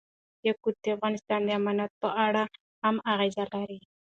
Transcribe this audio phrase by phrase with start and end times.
[0.47, 2.43] یاقوت د افغانستان د امنیت په اړه
[2.83, 3.79] هم اغېز لري.